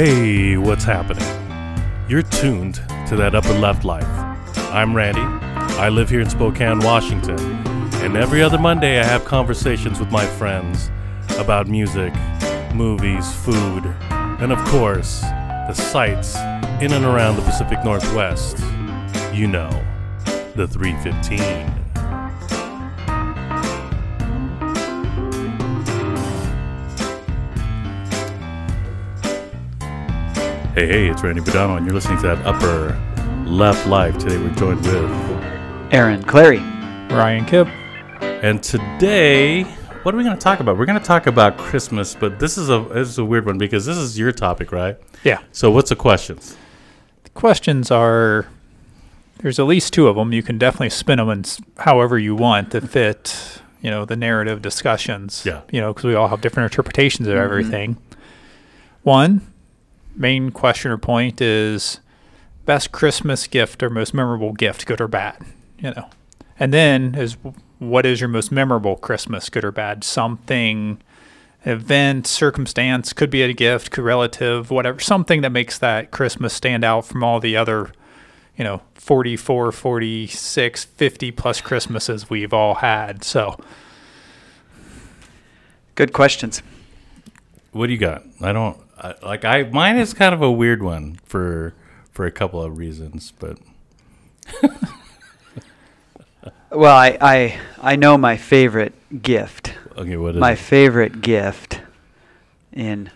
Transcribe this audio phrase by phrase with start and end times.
[0.00, 1.26] Hey, what's happening?
[2.08, 2.76] You're tuned
[3.08, 4.06] to that upper left life.
[4.72, 5.22] I'm Randy.
[5.76, 7.40] I live here in Spokane, Washington.
[8.04, 10.92] And every other Monday, I have conversations with my friends
[11.36, 12.14] about music,
[12.72, 13.86] movies, food,
[14.38, 16.36] and of course, the sights
[16.80, 18.60] in and around the Pacific Northwest.
[19.34, 19.84] You know,
[20.54, 21.77] the 315.
[30.78, 32.96] Hey, hey, it's Randy Budano, and you're listening to that Upper
[33.50, 34.16] Left Life.
[34.16, 34.94] Today we're joined with.
[35.92, 36.60] Aaron Clary.
[37.10, 37.66] Ryan Kipp.
[38.20, 40.78] And today, what are we going to talk about?
[40.78, 43.58] We're going to talk about Christmas, but this is a this is a weird one
[43.58, 44.96] because this is your topic, right?
[45.24, 45.40] Yeah.
[45.50, 46.56] So, what's the questions?
[47.24, 48.46] The questions are
[49.38, 50.32] there's at least two of them.
[50.32, 54.14] You can definitely spin them in s- however you want to fit, you know, the
[54.14, 55.42] narrative discussions.
[55.44, 55.62] Yeah.
[55.72, 57.44] You know, because we all have different interpretations of mm-hmm.
[57.44, 57.96] everything.
[59.02, 59.40] One
[60.18, 62.00] main question or point is
[62.66, 65.38] best Christmas gift or most memorable gift, good or bad,
[65.78, 66.08] you know.
[66.58, 67.36] And then is
[67.78, 70.04] what is your most memorable Christmas, good or bad?
[70.04, 71.00] Something
[71.64, 76.84] event, circumstance, could be a gift, could relative, whatever, something that makes that Christmas stand
[76.84, 77.92] out from all the other,
[78.56, 83.22] you know, 44, 46, 50 plus Christmases we've all had.
[83.22, 83.56] So,
[85.98, 86.62] Good questions.
[87.72, 88.22] What do you got?
[88.40, 89.44] I don't I, like.
[89.44, 91.74] I mine is kind of a weird one for
[92.10, 93.58] for a couple of reasons, but
[96.70, 99.74] Well, I, I I know my favorite gift.
[99.96, 100.16] okay.
[100.16, 100.58] What is My it?
[100.58, 101.80] favorite gift
[102.72, 103.10] in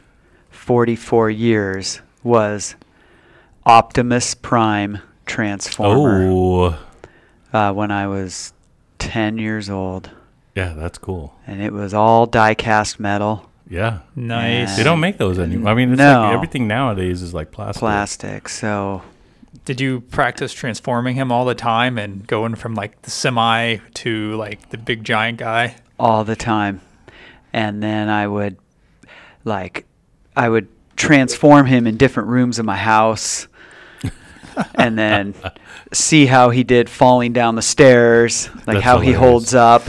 [0.50, 2.76] 44 years was
[3.66, 6.78] Optimus Prime Transformer Oh,
[7.52, 8.54] uh, when I was
[8.98, 10.10] 10 years old,
[10.54, 11.34] yeah, that's cool.
[11.46, 14.76] and it was all die-cast metal, Yeah, nice.
[14.76, 15.70] they don't make those anymore.
[15.72, 16.20] I mean, it's No.
[16.22, 17.80] like everything nowadays is like plastic.
[17.80, 18.48] plastic.
[18.48, 19.02] So
[19.64, 24.34] Did you practice transforming him all the time and going from like the semi to
[24.36, 25.76] like the big giant guy?
[25.98, 26.80] all the time.
[27.52, 28.56] And then I would
[29.44, 29.86] like
[30.36, 33.46] I would transform him in different rooms of my house
[34.74, 35.34] and then
[35.92, 39.82] see how he did falling down the stairs, like That's how he holds up.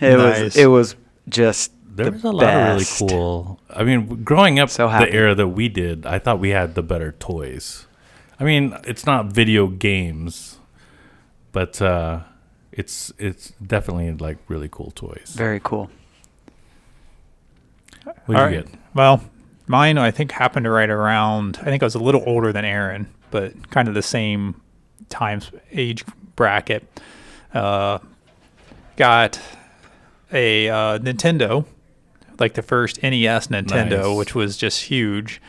[0.00, 0.40] It Nice.
[0.40, 0.96] was it was
[1.28, 3.60] just There the was a lot of really cool.
[3.70, 6.82] I mean, growing up, So the era that we did, I thought we had the
[6.82, 7.86] better toys.
[8.40, 10.58] I mean, it's not video games,
[11.52, 12.20] but uh,
[12.72, 15.34] it's it's definitely like really cool toys.
[15.36, 15.90] Very cool.
[18.04, 18.66] What do All you right.
[18.66, 18.80] get?
[18.94, 19.22] Well,
[19.66, 21.58] mine I think happened right around.
[21.60, 24.60] I think I was a little older than Aaron, but kind of the same
[25.08, 26.04] times age
[26.36, 26.84] bracket.
[27.54, 27.98] Uh,
[28.96, 29.40] got
[30.32, 31.66] a uh, Nintendo,
[32.42, 34.16] like the first NES Nintendo, Nice.
[34.18, 35.40] which was just huge.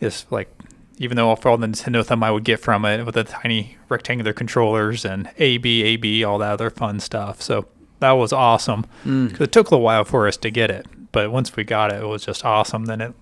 [0.00, 0.50] Just like
[0.98, 3.78] even though for all the Nintendo thumb I would get from it with the tiny
[3.88, 7.40] rectangular controllers and AB, AB, all that other fun stuff.
[7.40, 7.66] So
[8.00, 8.84] that was awesome.
[9.04, 9.28] Hmm.
[9.28, 11.90] 'Cause it took a little while for us to get it, but once we got
[11.92, 12.84] it, it was just awesome.
[12.84, 13.14] Then it,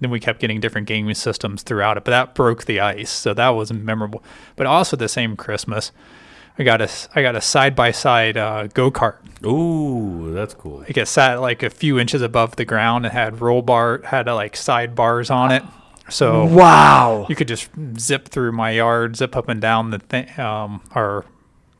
[0.00, 3.32] then we kept getting different gaming systems throughout it, but that broke the ice, so
[3.34, 4.22] that was memorable.
[4.56, 5.92] But also the same Christmas,
[6.58, 9.16] I got a s- I got a side by side go kart.
[9.44, 10.78] Ooh, that's cool.
[10.78, 13.04] Like it sat like a few inches above the ground.
[13.06, 15.62] It had roll bar, had uh, like side bars on it,
[16.08, 17.26] so Wow.
[17.28, 21.24] you could just zip through my yard, zip up and down the th- um, our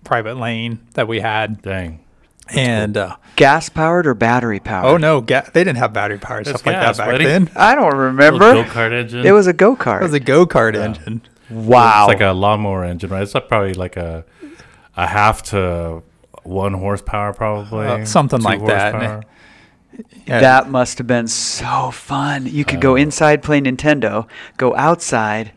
[0.03, 2.05] private lane that we had, Dang.
[2.49, 2.97] and.
[2.97, 4.87] Uh, Gas powered or battery powered?
[4.93, 7.25] Oh no, ga- they didn't have battery powered That's stuff like that back buddy.
[7.25, 7.51] then.
[7.57, 8.39] I don't remember.
[8.41, 8.71] Go remember.
[8.71, 9.25] kart engine.
[9.27, 10.01] It was a go-kart.
[10.01, 11.23] It was a go kart engine.
[11.51, 12.05] wow.
[12.09, 13.23] It's like a lawnmower engine, right?
[13.23, 14.25] It's like probably like a
[14.97, 16.03] a half to
[16.43, 19.25] one horsepower, probably Uh, something two like that.
[20.27, 20.41] Yeah.
[20.41, 22.47] That must have been so fun.
[22.47, 22.83] You could Oh.
[22.83, 25.53] go inside play Nintendo, go outside,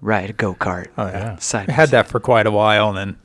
[0.00, 0.86] ride a go kart.
[0.96, 1.18] Oh yeah.
[1.18, 1.36] Yeah.
[1.38, 3.16] Side I had that for quite a while, and then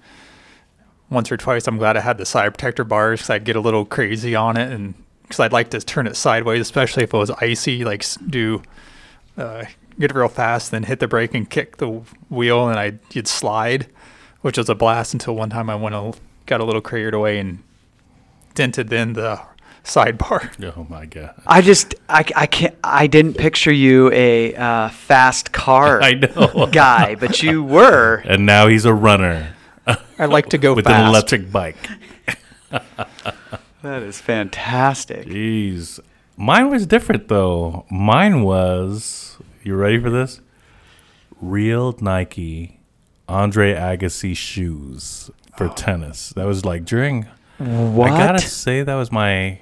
[1.10, 3.60] once or twice, I'm glad I had the side protector bars because I'd get a
[3.62, 7.18] little crazy on it, and because I'd like to turn it sideways, especially if it
[7.18, 8.64] was icy, like do
[9.38, 9.66] uh,
[10.00, 13.28] get it real fast, then hit the brake and kick the wheel, and I'd you'd
[13.28, 13.88] slide,
[14.44, 16.14] which was a blast until one time I went a,
[16.46, 17.64] got a little carried away and
[18.54, 19.42] dented in the
[19.84, 20.52] sidebar.
[20.78, 21.34] Oh my god!
[21.48, 26.68] I just I, I can't I didn't picture you a uh, fast car I know.
[26.72, 28.22] guy, but you were.
[28.26, 29.56] And now he's a runner
[30.18, 31.02] I like to go with fast.
[31.02, 31.76] an electric bike.
[33.82, 35.28] That is fantastic.
[35.28, 36.00] Jeez,
[36.38, 37.86] mine was different though.
[37.92, 39.38] Mine was.
[39.64, 40.42] You ready for this?
[41.42, 42.80] Real Nike
[43.34, 46.30] Andre Agassi shoes for tennis.
[46.36, 47.28] That was like during.
[47.58, 48.12] What?
[48.12, 49.60] I gotta say that was my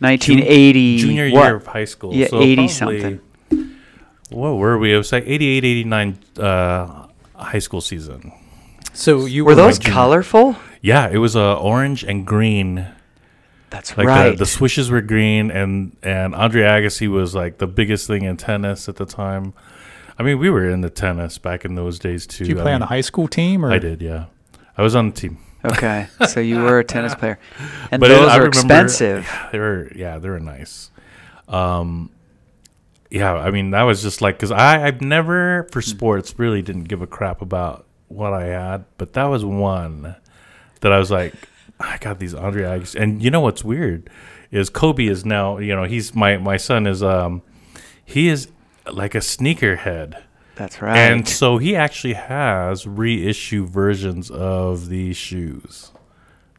[0.00, 0.98] 1980.
[0.98, 1.44] junior what?
[1.44, 2.14] year of high school.
[2.14, 3.20] Yeah, so 80 probably something.
[4.30, 4.94] what were we?
[4.94, 8.32] It was like 88, 89 uh, high school season.
[8.92, 10.56] So you Were were those colorful?
[10.82, 12.86] Yeah, it was uh, orange and green.
[13.70, 14.30] That's Like right.
[14.30, 18.36] the, the swishes were green, and and Andre Agassi was like the biggest thing in
[18.36, 19.52] tennis at the time.
[20.20, 22.44] I mean, we were into tennis back in those days too.
[22.44, 24.26] Did you I play on mean, a high school team or I did, yeah.
[24.76, 25.38] I was on the team.
[25.64, 27.38] okay, so you were a tennis player,
[27.90, 29.30] and But those I are remember- expensive.
[29.52, 30.90] They were, yeah, they were nice.
[31.48, 32.10] Um,
[33.10, 36.84] yeah, I mean, that was just like because I I've never for sports really didn't
[36.84, 40.16] give a crap about what I had, but that was one
[40.80, 41.32] that I was like,
[41.80, 44.10] I got these Andre Agassi, and you know what's weird
[44.50, 47.40] is Kobe is now, you know, he's my my son is um,
[48.04, 48.48] he is
[48.90, 50.22] like a sneakerhead.
[50.56, 50.96] That's right.
[50.96, 55.92] And so he actually has reissue versions of these shoes.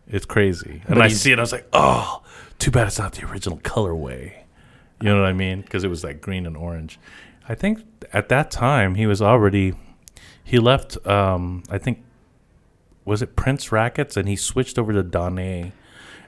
[0.07, 0.81] It's crazy.
[0.87, 2.23] And But I see it, I was like, oh,
[2.59, 4.33] too bad it's not the original colorway.
[5.01, 5.61] You know what I mean?
[5.61, 6.99] Because it was like green and orange.
[7.47, 7.79] I think
[8.13, 9.73] at that time he was already,
[10.43, 12.03] he left, um, I think,
[13.05, 14.17] was it Prince Rackets?
[14.17, 15.71] And he switched over to Donnay.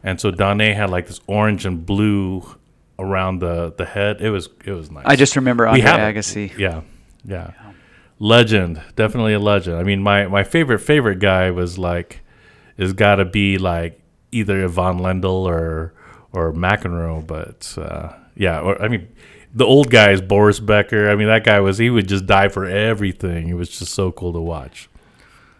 [0.03, 2.55] And so Donnay had like this orange and blue
[3.03, 4.21] around the, the head.
[4.21, 5.03] It was, it was nice.
[5.05, 6.15] I just remember We Andre have.
[6.15, 6.57] Agassi.
[6.57, 6.81] Yeah,
[7.25, 7.51] yeah.
[8.19, 9.77] Legend, definitely a legend.
[9.77, 12.21] I mean, my my favorite favorite guy was like,
[12.77, 13.99] has got to be like
[14.31, 15.93] either Ivan Lendl or
[16.31, 18.61] or McEnroe, but uh, yeah.
[18.61, 19.09] Or I mean,
[19.53, 21.09] the old guy is Boris Becker.
[21.09, 23.49] I mean, that guy was he would just die for everything.
[23.49, 24.89] It was just so cool to watch.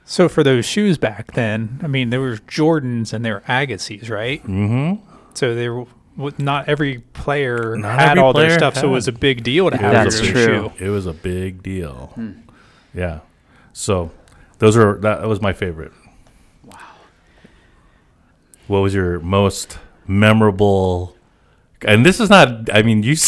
[0.05, 4.09] So for those shoes back then, I mean, there were Jordans and there were Agassi's,
[4.09, 4.41] right?
[4.43, 5.05] Mm-hmm.
[5.33, 5.85] So they were
[6.17, 9.11] w- not every player Not had every all their player stuff, so it was a
[9.11, 10.31] big deal to have That's true.
[10.33, 10.71] shoe.
[10.79, 12.11] It was a big deal.
[12.15, 12.31] Hmm.
[12.93, 13.19] Yeah.
[13.73, 14.11] So
[14.59, 15.91] those are that was my favorite.
[16.63, 16.77] Wow.
[18.67, 19.77] What was your most
[20.07, 21.15] memorable?
[21.85, 22.73] And this is not.
[22.73, 23.15] I mean, you.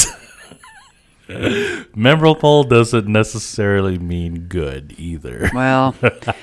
[1.96, 5.50] memorable doesn't necessarily mean good either.
[5.56, 5.96] Well,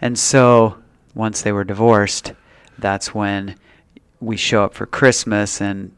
[0.00, 0.78] and so
[1.14, 2.32] once they were divorced,
[2.78, 3.56] that's when
[4.20, 5.92] we show up for Christmas, and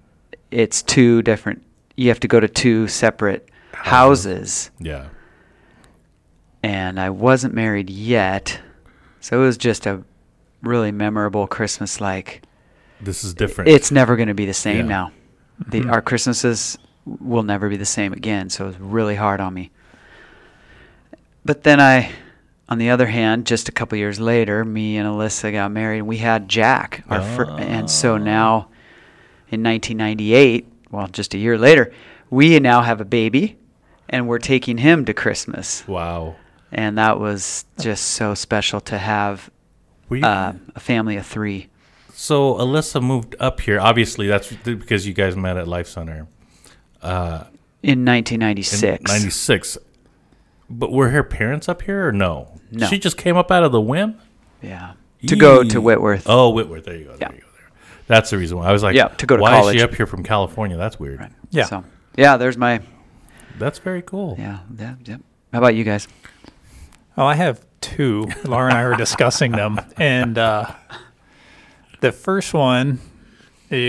[0.51, 1.63] it's two different.
[1.97, 5.07] You have to go to two separate houses Yeah.
[6.63, 8.61] and I wasn't married yet.
[9.21, 10.03] So it was just a
[10.63, 12.43] really memorable Christmas like
[13.01, 13.71] This is different.
[13.71, 14.97] it's never going to be the same Yeah.
[14.97, 15.13] now.
[15.69, 15.91] The hmm.
[15.91, 16.79] our Christmases
[17.21, 19.71] will never be the same again, so it was really hard on me.
[21.45, 22.11] But then I
[22.69, 26.07] on the other hand, just a couple years later, me and Alyssa got married and
[26.07, 28.19] we had Jack, our fir- and so Ah.
[28.19, 28.69] now
[29.51, 31.91] in 1998, well, just a year later,
[32.29, 33.57] we now have a baby
[34.11, 36.37] and we're taking him to Christmas wow.
[36.71, 39.49] and that was just so special to have
[40.11, 41.69] you, uh, a family of three.
[42.13, 43.81] So Alyssa moved up here.
[43.81, 46.27] Obviously, that's because you guys met at Life Center
[47.03, 47.45] uh,
[47.83, 49.05] In in 1996.
[49.11, 49.79] '96.
[50.71, 52.61] But were her parents up here or no?
[52.71, 52.87] No.
[52.89, 54.17] She just came up out of the whim
[54.61, 54.93] Yeah.
[55.27, 56.25] To go to Whitworth.
[56.27, 56.85] Oh, Whitworth.
[56.85, 57.17] There you go.
[57.17, 57.35] There Yeah.
[57.37, 57.47] you go.
[57.57, 57.71] There.
[58.07, 59.95] That's the reason why I was like, Yeah, to go to why is she up
[59.95, 60.77] here from California?
[60.77, 61.21] That's weird.
[61.21, 61.33] Right.
[61.51, 61.65] Yeah.
[61.65, 61.85] So,
[62.17, 62.81] yeah, there's my.
[63.59, 64.37] That's very cool.
[64.39, 65.17] Yeah, yeah, yeah.
[65.53, 66.07] How about you guys?
[67.17, 68.29] Well, I have two.
[68.45, 70.67] Laura and I were discussing them, and uh,
[72.01, 73.01] the first one,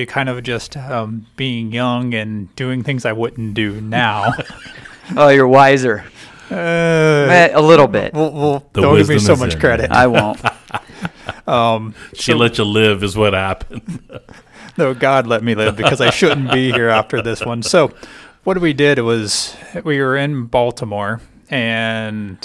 [0.08, 4.34] kind of just um, being young and doing things I wouldn't do now.
[5.18, 6.04] Oh, you're wiser.
[6.52, 8.14] uh, Eh, a little bit.
[8.14, 9.90] well, well, The don't give me so much in credit.
[9.92, 10.40] I won't.
[11.48, 14.02] Um, She so- let you live, is what happened.
[14.78, 17.64] no, God let me live because I shouldn't be here after this one.
[17.64, 17.92] So,
[18.44, 22.38] what we did was we were in Baltimore and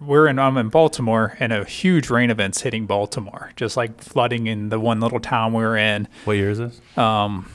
[0.00, 4.46] we're in I'm in Baltimore and a huge rain event's hitting Baltimore, just like flooding
[4.46, 6.08] in the one little town we were in.
[6.24, 6.80] what year is this?
[6.96, 7.50] Um,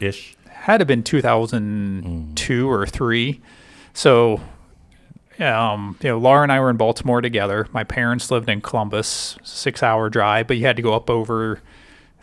[0.00, 0.36] Ish.
[0.48, 3.40] had it been 2002 or three.
[3.92, 4.40] So,
[5.38, 7.68] um, you know, Laura and I were in Baltimore together.
[7.72, 11.60] My parents lived in Columbus, six hour drive, but you had to go up over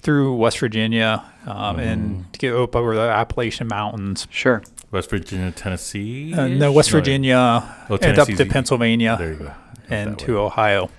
[0.01, 4.27] through West Virginia um, and to get up over the Appalachian Mountains.
[4.29, 4.62] Sure.
[4.91, 6.34] West Virginia, Tennessee.
[6.34, 8.46] Uh, no, West Virginia Oh, and up to.
[8.46, 9.53] Pennsylvania There you go.
[9.89, 10.39] and to way.
[10.41, 10.89] Ohio.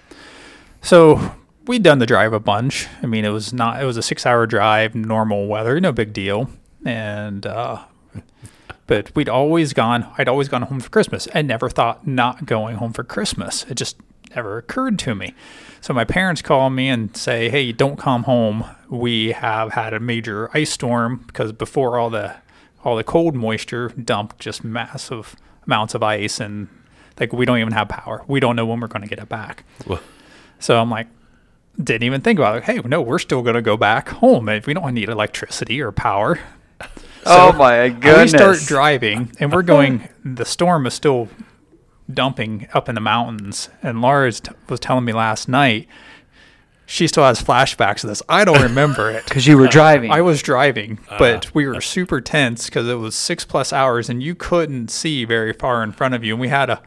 [0.80, 1.35] So
[1.66, 2.88] we'd done the drive a bunch.
[3.02, 3.82] I mean, it was not.
[3.82, 6.49] It was a six-hour drive, normal weather, no big deal.
[6.85, 7.82] And uh,
[8.87, 10.09] but we'd always gone.
[10.18, 11.28] I'd always gone home for Christmas.
[11.35, 13.64] I never thought not going home for Christmas.
[13.68, 13.97] It just
[14.34, 15.34] never occurred to me.
[15.80, 18.64] So my parents call me and say, "Hey, don't come home.
[18.88, 22.36] We have had a major ice storm because before all the
[22.84, 25.36] all the cold moisture dumped just massive
[25.66, 26.68] amounts of ice and
[27.18, 28.24] like we don't even have power.
[28.26, 29.64] We don't know when we're going to get it back."
[30.58, 31.08] So I'm like,
[31.82, 32.64] didn't even think about it.
[32.64, 34.48] Hey, no, we're still going to go back home.
[34.48, 36.38] If we don't need electricity or power.
[37.26, 38.32] oh my goodness!
[38.32, 40.08] We start driving, and we're going.
[40.24, 41.28] the storm is still
[42.14, 43.69] dumping up in the mountains.
[43.83, 45.88] And Laura t- was telling me last night
[46.92, 48.23] she still has flashbacks of this.
[48.28, 49.25] I don't remember it.
[49.28, 50.11] because you were uh, driving.
[50.11, 54.11] I was driving, ah, but we were super tense because it was six plus hours,
[54.11, 56.35] and you couldn't see very far in front of you.
[56.35, 56.83] And we had a,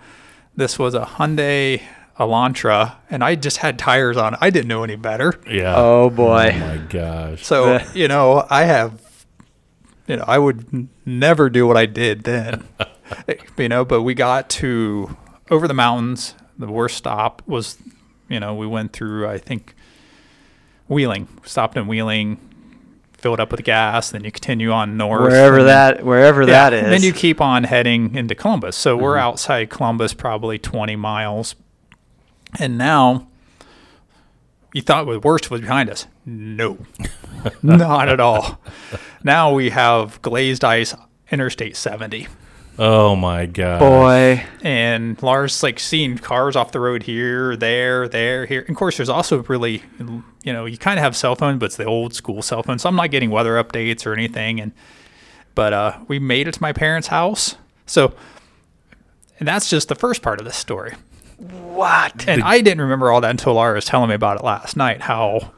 [0.55, 1.81] this was a Hyundai
[2.19, 4.37] Elantra, and I just had tires on.
[4.39, 5.33] I didn't know any better.
[5.49, 5.75] yeah.
[5.75, 6.51] oh, oh boy!
[6.53, 7.43] Oh my gosh.
[7.43, 9.01] So you know, I have,
[10.07, 12.67] you know, I would never do what I did then,
[13.57, 13.85] you know.
[13.85, 15.15] But we got to
[15.49, 16.35] over the mountains.
[16.57, 17.77] The worst stop was,
[18.29, 19.27] you know, we went through.
[19.27, 19.75] I think
[20.87, 21.27] Wheeling.
[21.43, 22.37] Stopped in Wheeling,
[23.13, 24.11] filled up with gas.
[24.11, 25.21] Then you continue on north.
[25.21, 26.83] wherever then- that wherever yeah, that is.
[26.83, 28.75] and Then you keep on heading into Columbus.
[28.75, 29.27] So we're mm-hmm.
[29.27, 31.55] outside Columbus, probably 20 miles.
[32.59, 33.27] And now,
[34.73, 36.07] you thought the worst was behind us.
[36.25, 36.77] No,
[37.63, 38.61] not at all.
[39.23, 40.95] Now we have glazed ice,
[41.31, 42.27] Interstate 70.
[42.77, 43.79] Oh my god.
[43.79, 44.43] boy.
[44.61, 48.61] And Lars like seeing cars off the road here, there, there, here.
[48.61, 49.83] And of course, there's also really,
[50.43, 52.79] you know, you kind of have cell phone, but it's the old school cell phone.
[52.79, 54.59] So I'm not getting weather updates or anything.
[54.59, 54.71] And
[55.53, 57.55] but uh, we made it to my parents' house.
[57.85, 58.13] So,
[59.39, 60.93] and that's just the first part of this story.
[61.37, 62.27] What?
[62.27, 65.01] And I didn't remember all that until Laura was telling me about it last night.
[65.01, 65.51] How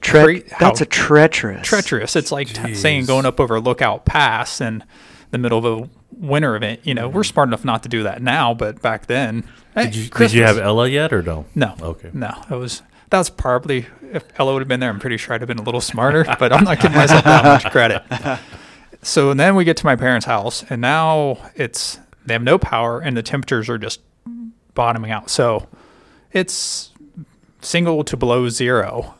[0.00, 1.66] Tre- Tre- how that's a treacherous.
[1.66, 2.14] treacherous.
[2.14, 4.84] It's like t- saying going up over Lookout Pass in
[5.30, 6.80] the middle of a winter event.
[6.84, 9.44] You know, we're smart enough not to do that now, but back then,
[9.74, 11.46] hey, Did you, did you have Ella yet or no?
[11.54, 11.74] No.
[11.80, 12.10] Okay.
[12.12, 14.90] No, it was that's probably if Ella would have been there.
[14.90, 17.44] I'm pretty sure I'd have been a little smarter, but I'm not giving myself that
[17.44, 18.02] much credit.
[19.02, 23.00] So then we get to my parents' house, and now it's they have no power,
[23.00, 24.00] and the temperatures are just
[24.72, 25.28] bottoming out.
[25.28, 25.68] So
[26.32, 26.90] it's
[27.60, 29.14] single to below zero,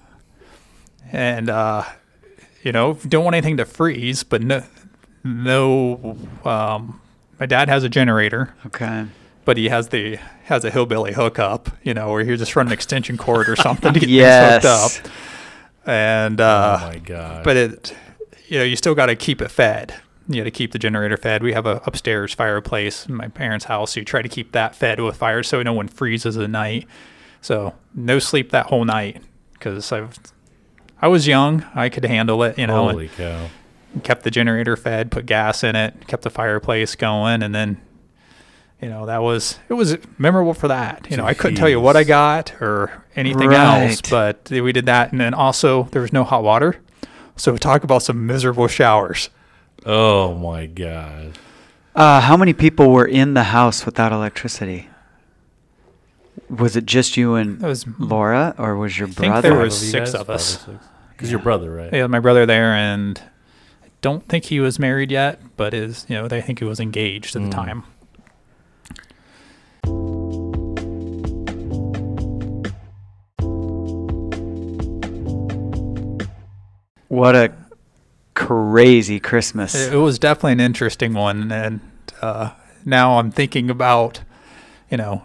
[1.13, 1.85] and uh,
[2.63, 4.65] you know don't want anything to freeze, but no,
[5.25, 6.17] no.
[6.45, 7.01] Um,
[7.41, 9.07] my dad has a generator Okay.
[9.45, 12.73] but he has the has a hillbilly hookup, you know, where he just run an
[12.73, 14.63] extension cord or something to get Yes.
[14.63, 15.13] things hooked up.
[15.87, 17.45] And uh, oh my god.
[17.45, 17.97] but it,
[18.49, 19.95] you know, you still got to keep it fed.
[20.29, 21.43] You got to keep the generator fed.
[21.43, 24.75] We have a upstairs fireplace in my parents' house, so you try to keep that
[24.75, 26.87] fed with fire so no one freezes at night.
[27.43, 30.09] So no sleep that whole night because I,
[31.03, 32.89] I was young, I could handle it, you know.
[32.89, 33.49] and- Holy cow.
[34.03, 37.81] Kept the generator fed, put gas in it, kept the fireplace going, and then,
[38.81, 41.07] you know, that was it was memorable for that.
[41.11, 44.87] You know, I couldn't tell you what I got or anything else, but we did
[44.87, 46.77] that, and then also there was no hot water,
[47.37, 49.31] so talk about some miserable showers.
[49.87, 51.39] Oh my god.
[51.95, 54.89] Uh, how many people were in the house without electricity?
[56.51, 59.31] Was it just you and It was Laura, or was your brother?
[59.31, 59.65] I think there brother?
[59.67, 60.67] was- six of us.
[61.13, 61.93] Because your brother, right?
[61.93, 63.23] yeah, my brother there, and I
[64.05, 67.35] don't think he was married yet, but is you know they think he was engaged
[67.35, 67.53] at the Mm.
[67.53, 67.85] time.
[77.09, 77.53] What a
[78.35, 79.75] crazy Christmas!
[79.75, 81.81] It, it was definitely an interesting one, and
[82.21, 82.51] uh,
[82.85, 84.21] now I'm thinking about,
[84.91, 85.23] you know,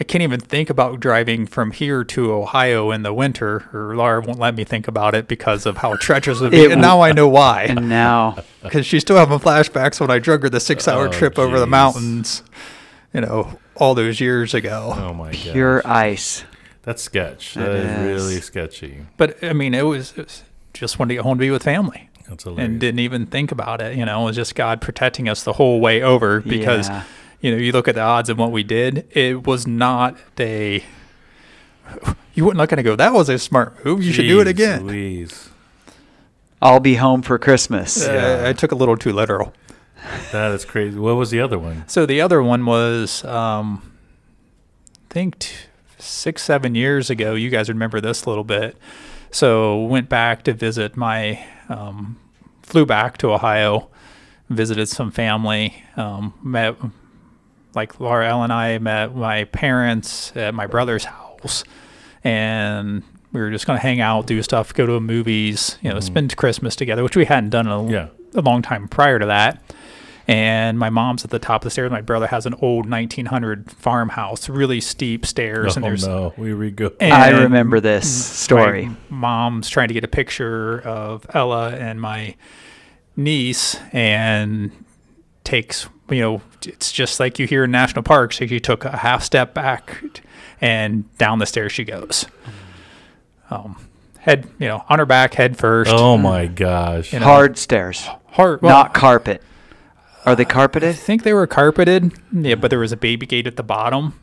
[0.00, 4.20] I can't even think about driving from here to Ohio in the winter, or Laura
[4.22, 6.64] won't let me think about it because of how treacherous it would be.
[6.64, 10.18] It and now I know why, and now, because she's still having flashbacks when I
[10.18, 12.42] drug her the six-hour Oh, trip over the mountains,
[13.12, 14.94] you know, all those years ago.
[14.96, 15.52] Oh my god.
[15.52, 16.44] pure ice.
[16.82, 17.56] That's sketch.
[17.58, 17.98] It that is, is.
[18.30, 19.04] really sketchy.
[19.18, 20.42] But I mean, it was, it was
[20.72, 22.08] just wanted to get home to be with family.
[22.26, 22.70] That's hilarious.
[22.70, 23.98] and didn't even think about it.
[23.98, 27.02] You know, it was just God protecting us the whole way over because, Yeah.
[27.40, 30.84] You know, you look at the odds of what we did, it was not a.
[32.34, 34.02] You wouldn't look at it and go, that was a smart move.
[34.04, 34.86] You should do it again.
[34.86, 35.48] Louise.
[36.62, 38.06] I'll be home for Christmas.
[38.06, 38.48] Uh, Yeah.
[38.48, 39.52] I took a little too literal.
[40.32, 40.98] That is crazy.
[40.98, 41.84] What was the other one?
[41.88, 43.92] So the other one was, um,
[45.10, 45.54] I think t-
[45.98, 47.34] six, seven years ago.
[47.34, 48.76] You guys remember this a little bit.
[49.30, 52.18] So went back to visit my, um,
[52.62, 53.88] flew back to Ohio,
[54.48, 56.76] visited some family, um, met,
[57.74, 61.64] like Laura Ellen and I met my parents at my brother's house,
[62.24, 65.96] and we were just going to hang out, do stuff, go to movies, you know,
[65.96, 66.04] mm-hmm.
[66.04, 68.08] spend Christmas together, which we hadn't done in a, Yeah.
[68.34, 69.62] a long time prior to that.
[70.28, 71.90] and my mom's at the top of the stairs.
[71.90, 76.56] My brother has an old 1900 farmhouse, really steep stairs, and oh there's no, here
[76.56, 76.92] we go.
[77.00, 78.86] and I remember this story.
[78.86, 82.36] my mom's trying to get a picture of Ella and my
[83.16, 84.70] niece, and
[85.50, 88.38] takes you know it's just like you hear in national parks.
[88.38, 90.02] So she took a half step back,
[90.60, 92.26] and down the stairs she goes.
[93.50, 93.76] Um,
[94.20, 95.90] head you know on her back, head first.
[95.92, 97.12] oh my gosh.
[97.12, 98.62] You know, Hard stairs, hard.
[98.62, 99.42] well, not carpet.
[100.26, 100.90] Are they carpeted?
[100.90, 102.12] I think they were carpeted.
[102.32, 104.18] Yeah, but there was a baby gate at the bottom.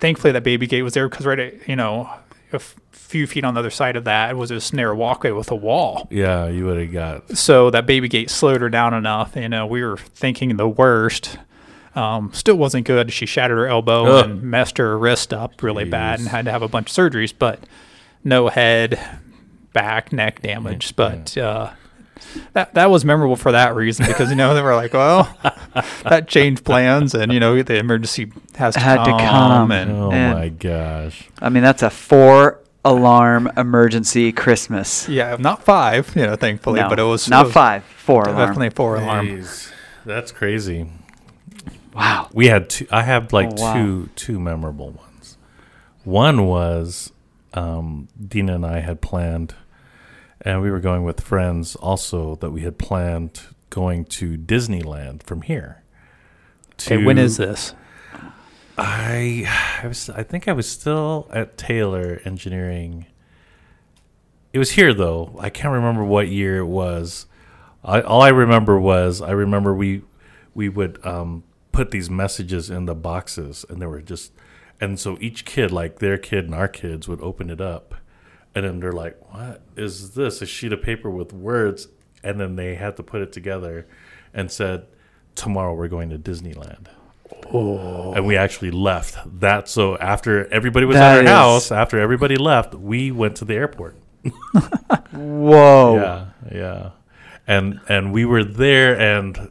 [0.00, 2.10] Thankfully, that baby gate was there because right, at, you know,
[2.54, 5.50] a f- few feet on the other side of that was a snare walkway with
[5.50, 6.08] a wall.
[6.10, 7.36] Yeah, you would have got.
[7.36, 9.36] So that baby gate slowed her down enough.
[9.36, 11.38] You know, we were thinking the worst.
[11.94, 13.12] Um, still wasn't good.
[13.12, 14.24] She shattered her elbow Ugh.
[14.30, 17.32] and messed her wrist up really bad and had to have a bunch of surgeries,
[17.38, 17.60] but
[18.24, 18.98] no head,
[19.72, 20.96] back, neck damage.
[20.96, 21.70] But uh,
[22.52, 25.34] that that was memorable for that reason because you know they were like, well,
[26.04, 29.72] that changed plans, and you know the emergency has to Had to come, come.
[29.72, 31.28] and Oh And- my gosh.
[31.40, 35.08] I mean, that's a four alarm emergency Christmas.
[35.08, 38.24] yeah, not five, you know, thankfully, No, but it was not it was five, four.
[38.24, 39.26] Definitely a four alarm.
[39.26, 39.72] Jeez,
[40.04, 40.86] That's crazy.
[41.94, 42.28] Wow.
[42.32, 42.86] We had two.
[42.90, 43.74] I have like Oh, wow.
[43.74, 45.38] two two memorable ones.
[46.02, 47.12] One was
[47.54, 49.54] um, Dina and I had planned,
[50.44, 55.42] and we were going with friends also that we had planned going to Disneyland from
[55.42, 55.82] here.
[56.74, 57.74] Okay, when is this?
[58.76, 59.46] I
[59.82, 63.06] I was I think I was still at Taylor Engineering.
[64.52, 65.36] It was here though.
[65.38, 67.26] I can't remember what year it was.
[67.84, 70.02] I, all I remember was I remember we
[70.54, 74.32] we would um, put these messages in the boxes, and they were just
[74.80, 77.94] and so each kid, like their kid and our kids, would open it up,
[78.54, 80.40] and then they're like, "What is this?
[80.42, 81.88] A sheet of paper with words?"
[82.22, 83.86] And then they had to put it together,
[84.32, 84.86] and said,
[85.34, 86.86] "Tomorrow we're going to Disneyland."
[87.52, 88.12] Oh.
[88.14, 91.98] and we actually left that so after everybody was That at our is- house after
[91.98, 93.96] everybody left we went to the airport
[95.12, 95.96] Whoa.
[95.96, 96.90] yeah yeah
[97.46, 99.50] and and we were there and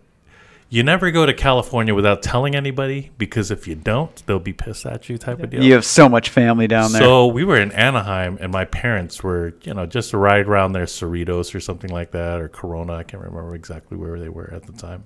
[0.74, 4.88] you never go to california without telling anybody because if you don't they'll be pissed
[4.88, 5.64] at you type of deal.
[5.64, 7.02] You have so much family down there.
[7.02, 10.86] so we were in anaheim and my parents were you know just right around there
[10.86, 12.94] cerritos or something like that or corona.
[12.94, 15.04] I can't remember exactly where they were at the time.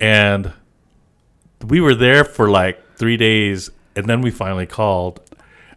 [0.00, 0.54] And
[1.66, 5.20] we were there for like three days and then we finally called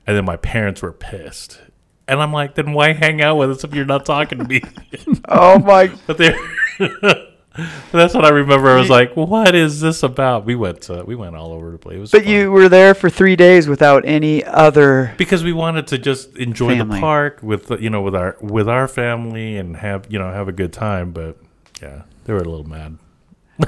[0.05, 1.59] and then my parents were pissed.
[2.07, 4.61] And i'm like then why hang out with us if you're not talking to me?
[5.27, 5.87] Oh my.
[6.07, 6.33] but they
[7.91, 11.15] that's what i remember i was like what is this about we went to, we
[11.15, 12.31] went all over the place it was But fun.
[12.33, 15.13] you were there for three days without any other.
[15.17, 16.97] because we wanted to just enjoy Family.
[16.97, 20.47] the park with you know with our with our family and have you know have
[20.47, 21.37] a good time but
[21.81, 22.97] yeah they were a little mad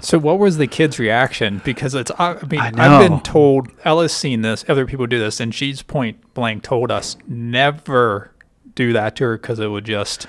[0.00, 1.62] So what was the kid's reaction?
[1.64, 5.18] Because it's I I mean I I've been told Ella's seen this, other people do
[5.18, 8.30] this, and she's point blank told us never
[8.74, 10.26] do that to her because it would just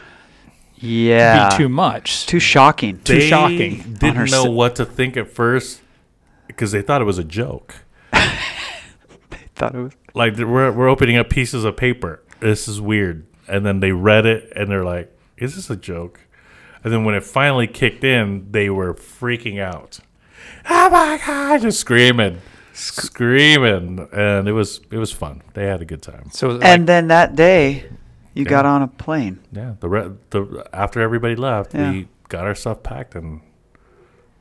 [0.78, 1.50] Yeah.
[1.50, 2.26] be too much.
[2.26, 3.00] Too shocking.
[3.00, 3.82] Too they shocking.
[3.82, 3.94] On her
[4.26, 5.82] didn't know si- what to think at first
[6.48, 7.76] because they thought it was a joke
[9.56, 9.94] Thought it was.
[10.14, 14.26] like we're, we're opening up pieces of paper this is weird and then they read
[14.26, 16.20] it and they're like is this a joke
[16.84, 20.00] and then when it finally kicked in they were freaking out
[20.70, 22.42] oh my god just screaming
[22.74, 26.62] screaming and it was it was fun they had a good time So it was
[26.64, 27.86] And then that day,
[28.36, 28.50] you Yeah.
[28.50, 29.40] got on a plane.
[29.52, 31.92] yeah the re- the after everybody left Yeah.
[31.92, 33.42] we got our stuff packed and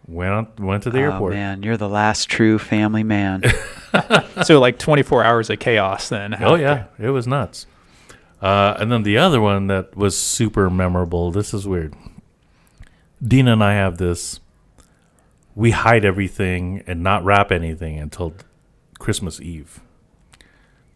[0.06, 3.42] went on, went to the oh airport man, you're the last true family man.
[4.44, 6.34] so like 24 hours of chaos then.
[6.34, 6.60] Oh after.
[6.60, 7.66] yeah, it was nuts.
[8.42, 11.30] Uh, and then the other one that was super memorable.
[11.30, 11.94] This is weird.
[13.26, 14.40] Dina and I have this.
[15.54, 18.34] We hide everything and not wrap anything until
[18.98, 19.80] Christmas Eve.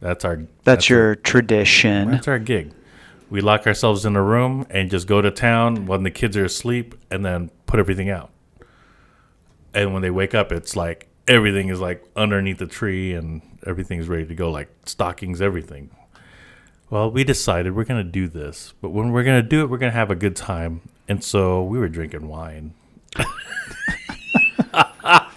[0.01, 0.43] That's our.
[0.65, 2.11] That's, your Our, tradition.
[2.11, 2.73] that's our gig.
[3.31, 6.45] We lock ourselves in a room and just go to town when the kids are
[6.45, 8.31] asleep, and then put everything out.
[9.75, 14.09] And when they wake up, it's like everything is like underneath the tree and everything's
[14.09, 15.91] ready to go, like stockings, everything.
[16.91, 19.69] Well, we decided we're going to do this, but when we're going to do it,
[19.69, 20.81] we're going to have a good time.
[21.07, 22.73] And so we were drinking wine.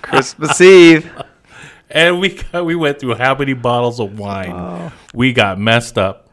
[0.02, 1.12] Christmas Eve.
[1.94, 4.54] And we got, we went through how many bottles of wine?
[4.54, 4.94] Oh.
[5.14, 6.30] We got messed up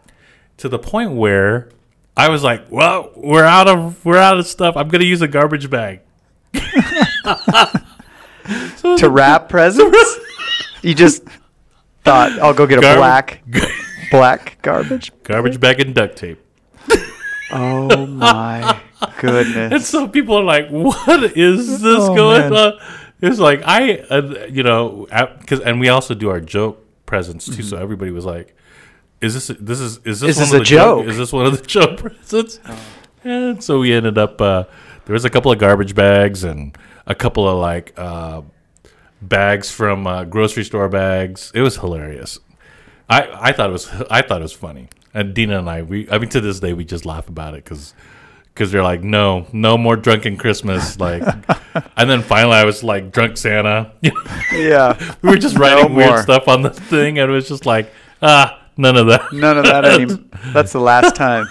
[0.59, 1.71] to the point where
[2.17, 4.77] I was like, "Well, we're out of we're out of stuff.
[4.77, 6.01] I'm going to use a garbage bag."
[8.99, 10.19] to wrap presents?
[10.83, 11.23] you just
[12.05, 13.43] thought, I'll go get a Gar- black
[14.11, 15.13] black garbage.
[15.25, 16.41] Garbage bag and duct tape.
[17.51, 18.79] Oh my
[19.19, 19.73] goodness.
[19.73, 22.53] And so people are like, "What is this Oh, going man.
[22.75, 22.81] on?"
[23.21, 25.07] It's like I, uh, you know,
[25.41, 27.63] because and we also do our joke presents too.
[27.63, 28.55] So everybody was like,
[29.21, 30.99] "Is this this is is this Is one this of a the joke?
[31.05, 31.11] joke?
[31.11, 32.61] Is this one of the joke presents?"
[33.25, 34.41] And so we ended up.
[34.41, 34.65] Uh,
[35.07, 36.77] there was a couple of garbage bags and
[37.07, 38.43] a couple of like uh,
[39.23, 41.51] bags from uh, grocery store bags.
[41.55, 42.39] It was hilarious.
[43.09, 44.89] I, I thought it was I thought it was funny.
[45.15, 47.65] And Dina and I we I mean to this day we just laugh about it
[47.65, 47.95] because
[48.53, 51.23] because they're like no no more drunken Christmas like
[51.97, 53.93] and then finally I was like drunk Santa
[54.53, 55.15] yeah.
[55.23, 57.91] we were just No writing weird stuff on the thing and it was just like
[58.21, 60.25] ah none of that None of that anymore.
[60.55, 61.47] That's the last time.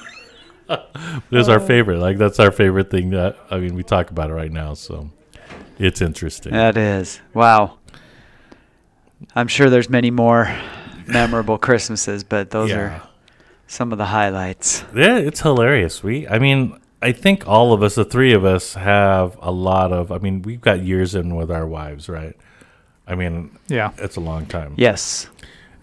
[0.69, 1.65] it was our oh.
[1.65, 4.73] favorite like that's our favorite thing that I mean we talk about it right now
[4.73, 5.09] so
[5.79, 7.21] it's interesting That is.
[7.33, 7.77] Wow.
[9.35, 10.53] I'm sure there's many more
[11.07, 12.77] memorable Christmases, but those Yeah.
[12.79, 13.01] are
[13.67, 14.83] some of the highlights.
[14.95, 16.03] Yeah, it's hilarious.
[16.03, 19.91] We, I mean, I think all of us, the three of us, have a lot
[19.91, 20.11] of.
[20.11, 22.35] I mean, we've got years in with our wives, right?
[23.07, 23.91] I mean, Yeah.
[23.97, 24.73] it's a long time.
[24.77, 25.29] Yes.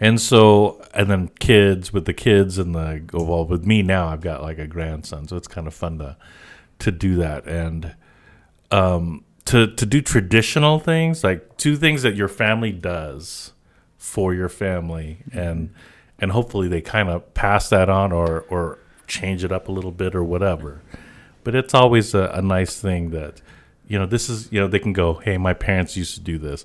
[0.00, 4.20] And so, and then kids with the kids and the well, with me now, I've
[4.20, 6.16] got like a grandson, so it's kind of fun to
[6.80, 7.46] to do that.
[7.46, 7.94] And
[8.70, 13.52] um to to do traditional things like two things that your family does
[13.98, 15.72] for your family and
[16.18, 19.90] and hopefully they kind of pass that on or or change it up a little
[19.90, 20.80] bit or whatever.
[21.42, 23.42] But it's always a, a nice thing that
[23.86, 26.38] you know this is you know they can go hey my parents used to do
[26.38, 26.64] this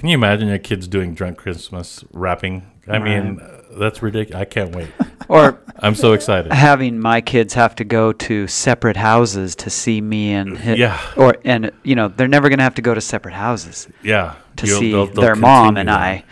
[0.00, 4.44] can you imagine your kids doing drunk christmas wrapping i mean uh, that's ridiculous i
[4.44, 4.88] can't wait
[5.28, 10.00] Or i'm so excited having my kids have to go to separate houses to see
[10.00, 10.98] me and hi- Yeah.
[11.16, 14.34] or and you know they're never going to have to go to separate houses yeah
[14.56, 16.00] to You'll- see they'll- they'll their mom and that.
[16.00, 16.24] I.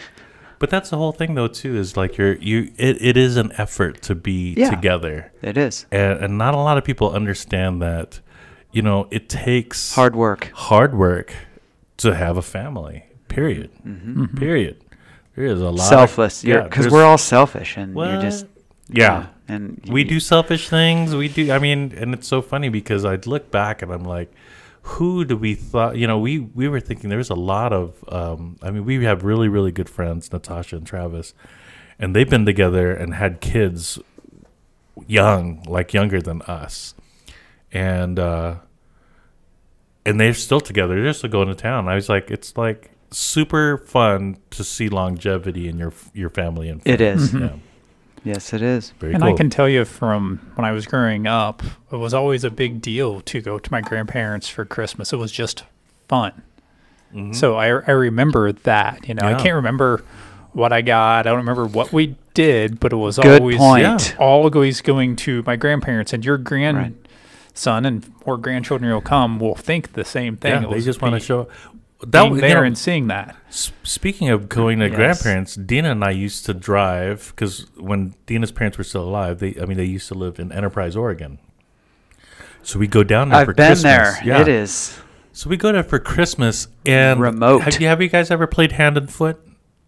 [0.58, 3.52] but that's the whole thing though too is like you're you it, it is an
[3.58, 4.70] effort to be Yeah.
[4.70, 8.18] together It is and, and not a lot of people understand that
[8.72, 10.50] you know it takes hard work.
[10.54, 11.32] hard work
[11.98, 13.70] to have a family period.
[14.36, 14.76] Period.
[15.36, 15.88] There is a lot of- Mm-hmm.
[15.88, 16.44] Selfless.
[16.44, 18.46] yeah, because there's- we're all selfish and you're just
[18.90, 19.26] yeah.
[19.46, 21.14] and we do selfish things.
[21.14, 24.32] We do i mean and it's so funny because i'd look back and i'm like
[24.82, 28.56] who do we thought you know we we were thinking there's a lot of um
[28.62, 31.34] i mean we have really really good friends natasha and travis
[31.98, 33.98] and they've been together and had kids
[35.06, 36.94] young like younger than us.
[37.72, 38.56] And uh
[40.06, 40.94] and they're still together.
[41.02, 41.88] They're just going to town.
[41.88, 46.82] I was like it's like super fun to see longevity in your your family and
[46.84, 47.30] It is.
[47.30, 47.52] friends.
[47.52, 47.58] yeah
[48.24, 48.90] Yes, it is.
[48.98, 52.12] very and cool I can tell you from when I was growing up, it was
[52.12, 55.12] always a big deal to go to my grandparents for Christmas.
[55.12, 55.64] It was just
[56.08, 56.42] fun.
[57.32, 59.08] So I, I remember that.
[59.08, 59.30] You know, Mm-hmm.
[59.30, 59.36] Yeah.
[59.38, 60.04] I can't remember
[60.52, 61.20] what I got.
[61.26, 63.82] I don't remember what we did, but it was Good always point.
[63.82, 63.98] Yeah.
[64.18, 66.12] always going to my grandparents.
[66.12, 70.62] And your grandson and more grandchildren will come will think the same thing.
[70.64, 71.48] yeah they just want to be- show
[72.06, 73.36] that being you there know, and seeing that.
[73.50, 74.96] Speaking of going to Yes.
[74.96, 79.56] grandparents, Dina and I used to drive because when Dina's parents were still alive, they
[79.60, 81.38] I mean they used to live in Enterprise, Oregon.
[82.62, 83.82] So we go down there for I've been Christmas.
[83.82, 84.18] there.
[84.24, 84.40] Yeah.
[84.42, 84.98] It is
[85.32, 87.62] So we go there for Christmas and Remote.
[87.62, 89.40] Have you have you guys ever played hand and foot?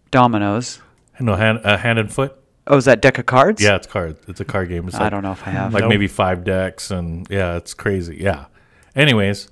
[0.09, 0.81] dominoes.
[1.21, 2.35] No, hand uh, hand and foot.
[2.67, 3.61] Oh, is that deck of cards?
[3.61, 4.17] Yeah, it's card.
[4.27, 4.87] It's a card game.
[4.87, 5.73] It's I like, don't know if I have.
[5.73, 5.89] like Nope.
[5.89, 8.17] maybe five decks and yeah, it's crazy.
[8.19, 8.45] Yeah.
[8.95, 9.49] Anyways,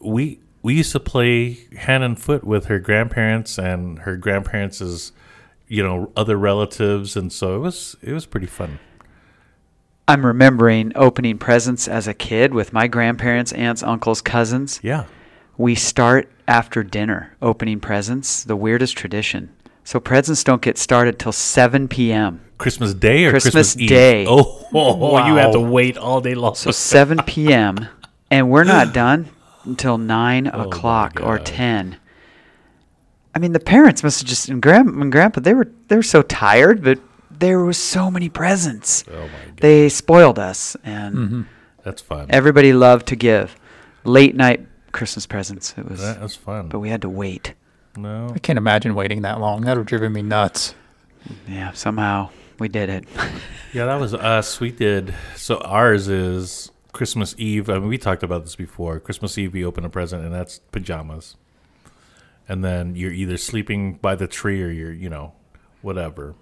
[0.00, 5.12] we we used to play hand and foot with her grandparents and her grandparents'
[5.68, 8.78] you know other relatives and so it was it was pretty fun.
[10.08, 14.80] I'm remembering opening presents as a kid with my grandparents, aunts, uncles, cousins.
[14.82, 15.04] Yeah.
[15.56, 19.54] We start after dinner opening presents, the weirdest tradition.
[19.84, 22.40] So presents don't get started till 7 p.m.
[22.58, 23.88] Christmas Day or Christmas, Christmas Eve?
[23.88, 24.26] Day.
[24.28, 26.56] Oh, you have to wait all day long.
[26.56, 27.88] So 7 p.m.
[28.30, 29.28] and we're not done
[29.64, 31.96] until 9 Oh o'clock or 10.
[33.34, 36.02] I mean, the parents must have just and grandma and grandpa they were they were
[36.02, 36.98] so tired, but
[37.30, 39.04] there was so many presents.
[39.08, 39.56] oh my god.
[39.56, 41.42] They spoiled us, and mm-hmm.
[41.82, 42.26] That's fun.
[42.30, 43.56] everybody loved to give
[44.04, 45.74] late night Christmas presents.
[45.78, 46.68] It was, that was fun.
[46.68, 47.54] but we had to wait.
[47.96, 48.30] no.
[48.34, 49.62] I can't imagine waiting that long.
[49.62, 50.74] That would have driven me nuts.
[51.48, 53.04] Yeah, somehow we did it.
[53.72, 54.60] Yeah, that was us.
[54.60, 55.14] We did.
[55.36, 57.68] So ours is Christmas Eve.
[57.70, 59.00] I mean, we talked about this before.
[59.00, 61.36] Christmas Eve, we open a present, and that's pajamas.
[62.48, 65.32] And then you're either sleeping by the tree or you're, you know,
[65.80, 66.34] whatever.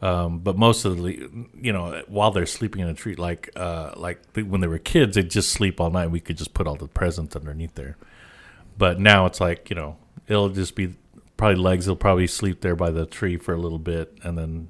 [0.00, 1.28] Um, but most of the,
[1.60, 5.14] you know, while they're sleeping in a tree, like, uh, like when they were kids,
[5.14, 6.10] they'd just sleep all night.
[6.10, 7.96] We could just put all the presents underneath there.
[8.76, 10.94] But now it's like, you know, it'll just be
[11.36, 11.86] probably legs.
[11.86, 14.68] They'll probably sleep there by the tree for a little bit, and then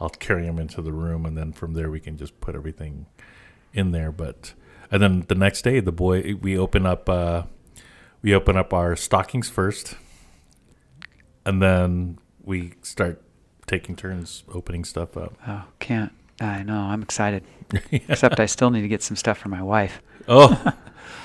[0.00, 3.06] I'll carry them into the room, and then from there we can just put everything
[3.72, 4.10] in there.
[4.12, 4.54] But
[4.90, 7.44] and then the next day, the boy we open up uh,
[8.22, 9.94] we open up our stockings first,
[11.44, 13.22] and then we start
[13.66, 15.34] taking turns opening stuff up.
[15.46, 16.12] Oh, can't.
[16.40, 16.78] I know.
[16.80, 17.44] I'm excited.
[17.92, 20.00] Except I still need to get some stuff for my wife.
[20.26, 20.72] Oh,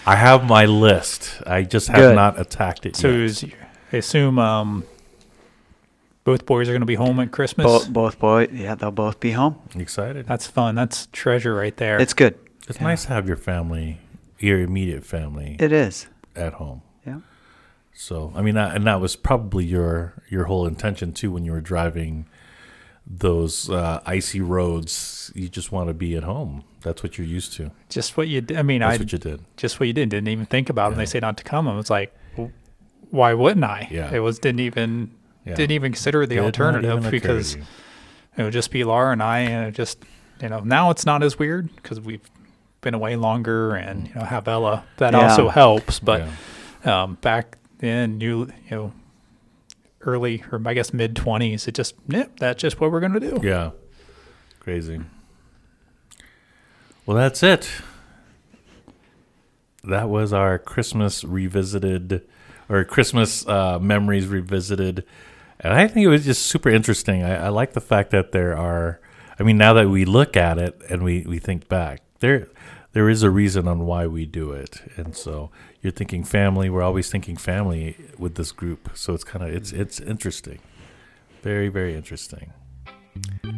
[0.06, 1.42] I have my list.
[1.48, 2.16] I just have Good.
[2.16, 3.20] not attacked it So yet.
[3.22, 3.46] is,
[3.94, 4.84] I assume um,
[6.26, 7.66] both boys are going to be home at Christmas.
[7.66, 8.50] Both, both boys.
[8.52, 9.56] Yeah, they'll both be home.
[9.76, 10.28] excited.
[10.28, 10.76] That's fun.
[10.76, 11.98] That's treasure right there.
[12.02, 12.38] It's good.
[12.68, 12.88] It's Yeah.
[12.88, 14.00] nice to have your family,
[14.40, 16.08] your immediate family, It is.
[16.36, 16.82] at home.
[17.08, 17.20] Yeah.
[17.94, 21.52] So I mean, that, and that was probably your your whole intention too when you
[21.54, 22.26] were driving
[23.08, 25.32] those uh, icy roads.
[25.36, 26.64] You just want to be at home.
[26.82, 27.72] That's what you're used to.
[27.90, 28.42] just what you.
[28.42, 28.58] Did.
[28.58, 29.42] I mean, That's I what you did.
[29.58, 30.10] just what you did.
[30.10, 30.94] Didn't even think about it.
[30.94, 31.02] And Yeah.
[31.02, 31.68] they say not to come.
[31.68, 32.52] I was like, well,
[33.12, 33.88] why wouldn't I?
[33.92, 34.12] Yeah.
[34.12, 35.12] It was didn't even
[35.46, 35.56] Yeah.
[35.56, 39.12] didn't even consider the Did alternative even occur to because it would just be Laura
[39.12, 40.00] and I, and it just
[40.42, 42.28] you know now it's not as weird because we've
[42.82, 44.84] been away longer and you know have Ella.
[44.98, 45.30] That Yeah.
[45.30, 46.28] also helps, but.
[46.86, 47.04] Yeah.
[47.04, 48.94] um, back then, you you know,
[50.02, 53.40] early or I guess mid twenties, it just yep, that's just what we're gonna do.
[53.44, 53.72] Yeah.
[54.60, 55.00] Crazy.
[57.06, 57.70] Well, that's it.
[59.84, 62.22] That was our Christmas revisited,
[62.68, 65.04] or Christmas uh, memories revisited
[65.60, 67.24] and I think it was just super interesting.
[67.24, 69.00] I, I like the fact that there are.
[69.40, 72.48] I mean, now that we look at it and we, we think back, there
[72.94, 76.70] there is a reason on why we do it, and so you're thinking family.
[76.70, 80.60] We're always thinking family with this group, so it's kind of it's it's interesting,
[81.42, 82.54] very very interesting.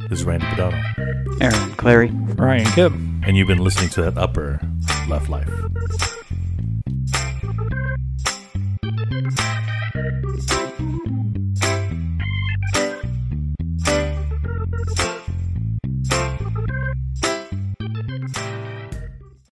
[0.09, 4.59] This is Randy Budano, Aaron Clary, Ryan Gibb, and you've been listening to that Upper
[5.07, 5.49] Left Life.